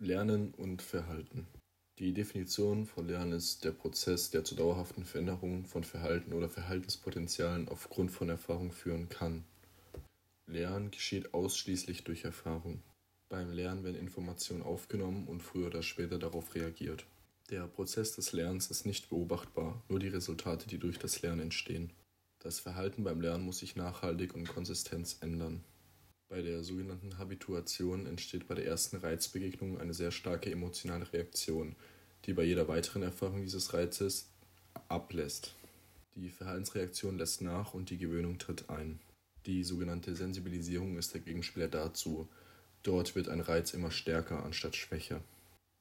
[0.00, 1.48] Lernen und Verhalten.
[1.98, 7.68] Die Definition von Lernen ist der Prozess, der zu dauerhaften Veränderungen von Verhalten oder Verhaltenspotenzialen
[7.68, 9.42] aufgrund von Erfahrung führen kann.
[10.46, 12.80] Lernen geschieht ausschließlich durch Erfahrung.
[13.28, 17.04] Beim Lernen werden Informationen aufgenommen und früher oder später darauf reagiert.
[17.50, 21.90] Der Prozess des Lernens ist nicht beobachtbar, nur die Resultate, die durch das Lernen entstehen.
[22.38, 25.64] Das Verhalten beim Lernen muss sich nachhaltig und konsistent ändern.
[26.28, 31.74] Bei der sogenannten Habituation entsteht bei der ersten Reizbegegnung eine sehr starke emotionale Reaktion,
[32.26, 34.28] die bei jeder weiteren Erfahrung dieses Reizes
[34.88, 35.54] ablässt.
[36.14, 39.00] Die Verhaltensreaktion lässt nach und die Gewöhnung tritt ein.
[39.46, 42.28] Die sogenannte Sensibilisierung ist der Gegenspieler dazu.
[42.82, 45.22] Dort wird ein Reiz immer stärker anstatt schwächer.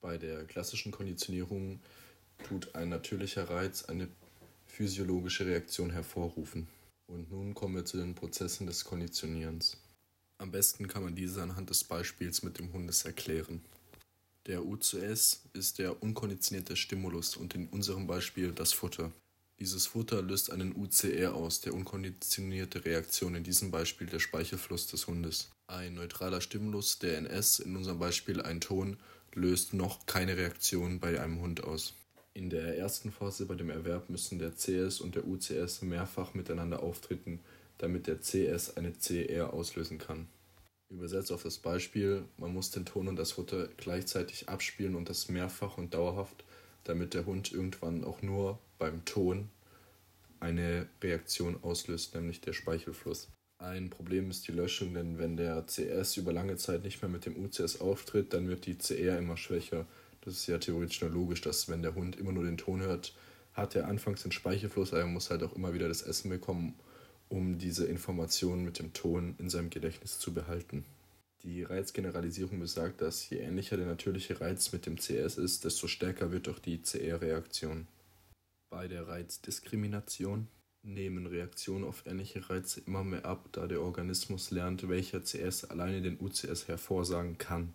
[0.00, 1.80] Bei der klassischen Konditionierung
[2.44, 4.08] tut ein natürlicher Reiz eine
[4.66, 6.68] physiologische Reaktion hervorrufen.
[7.08, 9.78] Und nun kommen wir zu den Prozessen des Konditionierens.
[10.38, 13.62] Am besten kann man diese anhand des Beispiels mit dem Hundes erklären.
[14.46, 19.12] Der UCS ist der unkonditionierte Stimulus und in unserem Beispiel das Futter.
[19.58, 25.06] Dieses Futter löst einen UCR aus, der unkonditionierte Reaktion, in diesem Beispiel der Speichelfluss des
[25.06, 25.50] Hundes.
[25.66, 28.98] Ein neutraler Stimulus, der NS, in unserem Beispiel ein Ton,
[29.32, 31.94] löst noch keine Reaktion bei einem Hund aus.
[32.34, 36.82] In der ersten Phase bei dem Erwerb müssen der CS und der UCS mehrfach miteinander
[36.82, 37.40] auftreten,
[37.78, 40.28] damit der CS eine CR auslösen kann.
[40.88, 45.28] Übersetzt auf das Beispiel, man muss den Ton und das Futter gleichzeitig abspielen und das
[45.28, 46.44] mehrfach und dauerhaft,
[46.84, 49.48] damit der Hund irgendwann auch nur beim Ton
[50.38, 53.28] eine Reaktion auslöst, nämlich der Speichelfluss.
[53.58, 57.26] Ein Problem ist die Löschung, denn wenn der CS über lange Zeit nicht mehr mit
[57.26, 59.86] dem UCS auftritt, dann wird die CR immer schwächer.
[60.20, 63.14] Das ist ja theoretisch nur logisch, dass wenn der Hund immer nur den Ton hört,
[63.54, 66.74] hat er anfangs den Speichelfluss, aber er muss halt auch immer wieder das Essen bekommen
[67.28, 70.84] um diese Informationen mit dem Ton in seinem Gedächtnis zu behalten.
[71.42, 76.32] Die Reizgeneralisierung besagt, dass je ähnlicher der natürliche Reiz mit dem CS ist, desto stärker
[76.32, 77.86] wird auch die CR-Reaktion.
[78.70, 80.48] Bei der Reizdiskrimination
[80.82, 86.02] nehmen Reaktionen auf ähnliche Reize immer mehr ab, da der Organismus lernt, welcher CS alleine
[86.02, 87.74] den UCS hervorsagen kann.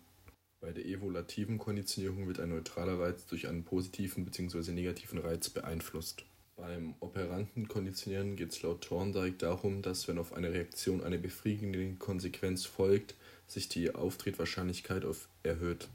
[0.60, 4.72] Bei der evolutiven Konditionierung wird ein neutraler Reiz durch einen positiven bzw.
[4.72, 6.24] negativen Reiz beeinflusst.
[6.56, 11.94] Beim operanten Konditionieren geht es laut Thorndike darum, dass wenn auf eine Reaktion eine befriedigende
[11.94, 13.14] Konsequenz folgt,
[13.46, 15.04] sich die Auftretwahrscheinlichkeit
[15.42, 15.88] erhöht.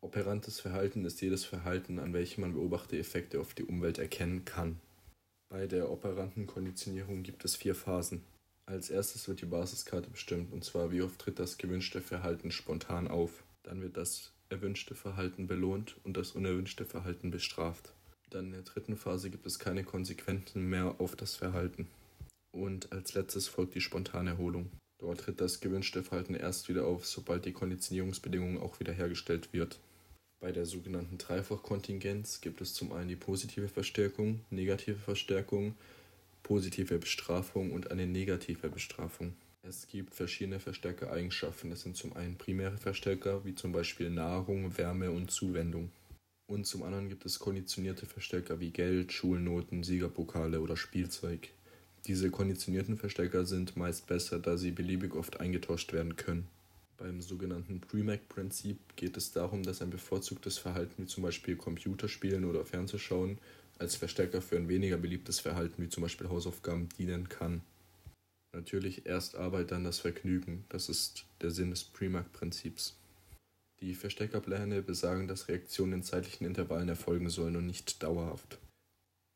[0.00, 4.78] Operantes Verhalten ist jedes Verhalten, an welchem man beobachtete Effekte auf die Umwelt erkennen kann.
[5.50, 8.22] Bei der operanten Konditionierung gibt es vier Phasen.
[8.66, 13.08] Als erstes wird die Basiskarte bestimmt, und zwar wie oft tritt das gewünschte Verhalten spontan
[13.08, 13.42] auf.
[13.62, 17.94] Dann wird das erwünschte Verhalten belohnt und das unerwünschte Verhalten bestraft.
[18.30, 21.88] Dann in der dritten Phase gibt es keine Konsequenzen mehr auf das Verhalten.
[22.52, 24.70] Und als letztes folgt die spontane Erholung.
[24.98, 29.78] Dort tritt das gewünschte Verhalten erst wieder auf, sobald die Konditionierungsbedingungen auch wiederhergestellt wird.
[30.40, 35.74] Bei der sogenannten Dreifachkontingenz gibt es zum einen die positive Verstärkung, negative Verstärkung,
[36.42, 39.34] positive Bestrafung und eine negative Bestrafung.
[39.62, 41.70] Es gibt verschiedene Verstärkereigenschaften.
[41.70, 45.90] Das sind zum einen primäre Verstärker, wie zum Beispiel Nahrung, Wärme und Zuwendung.
[46.48, 51.50] Und zum anderen gibt es konditionierte Verstärker wie Geld, Schulnoten, Siegerpokale oder Spielzeug.
[52.06, 56.48] Diese konditionierten Verstärker sind meist besser, da sie beliebig oft eingetauscht werden können.
[56.96, 62.64] Beim sogenannten Premac-Prinzip geht es darum, dass ein bevorzugtes Verhalten wie zum Beispiel Computerspielen oder
[62.64, 63.36] Fernsehschauen
[63.78, 67.60] als Verstärker für ein weniger beliebtes Verhalten wie zum Beispiel Hausaufgaben dienen kann.
[68.54, 70.64] Natürlich erst Arbeit, dann das Vergnügen.
[70.70, 72.96] Das ist der Sinn des Premac-Prinzips.
[73.80, 78.58] Die Versteckerpläne besagen, dass Reaktionen in zeitlichen Intervallen erfolgen sollen und nicht dauerhaft.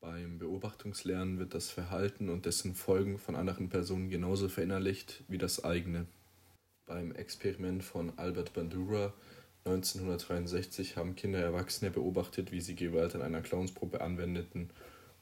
[0.01, 5.63] Beim Beobachtungslernen wird das Verhalten und dessen Folgen von anderen Personen genauso verinnerlicht wie das
[5.63, 6.07] eigene.
[6.85, 9.13] Beim Experiment von Albert Bandura
[9.63, 14.69] 1963 haben Kinder Erwachsene beobachtet, wie sie Gewalt an einer Clownsgruppe anwendeten,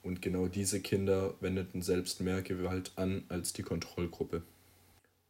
[0.01, 4.41] und genau diese Kinder wendeten selbst mehr Gewalt an als die Kontrollgruppe.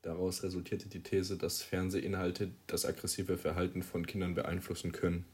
[0.01, 5.25] Daraus resultierte die These, dass Fernsehinhalte das aggressive Verhalten von Kindern beeinflussen können